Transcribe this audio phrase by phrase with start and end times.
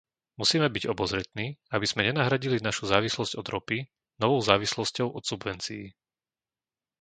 [0.41, 3.77] Musíme byť obozretní, aby sme nenahradili našu závislosť od ropy
[4.21, 5.85] novou závislosťou od subvencií.